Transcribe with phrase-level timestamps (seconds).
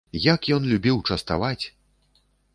[0.33, 1.61] Як ён любіў частаваць!